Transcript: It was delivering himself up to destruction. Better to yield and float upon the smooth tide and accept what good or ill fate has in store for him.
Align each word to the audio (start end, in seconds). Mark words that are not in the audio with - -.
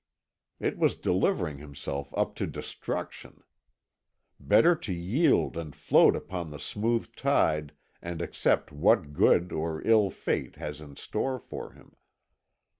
It 0.59 0.79
was 0.79 0.95
delivering 0.95 1.59
himself 1.59 2.11
up 2.17 2.33
to 2.37 2.47
destruction. 2.47 3.43
Better 4.39 4.73
to 4.77 4.91
yield 4.91 5.55
and 5.55 5.75
float 5.75 6.15
upon 6.15 6.49
the 6.49 6.57
smooth 6.57 7.15
tide 7.15 7.73
and 8.01 8.19
accept 8.19 8.71
what 8.71 9.13
good 9.13 9.51
or 9.51 9.85
ill 9.85 10.09
fate 10.09 10.55
has 10.55 10.81
in 10.81 10.95
store 10.95 11.37
for 11.37 11.73
him. 11.73 11.95